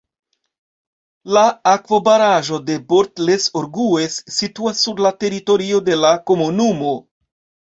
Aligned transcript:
La 1.37 1.43
akvobaraĵo 1.71 2.59
de 2.71 2.77
Bort-les-Orgues 2.93 4.17
situas 4.39 4.83
sur 4.89 5.05
la 5.09 5.13
teritorio 5.25 5.87
de 5.91 6.01
la 6.07 6.15
komunumo. 6.33 6.97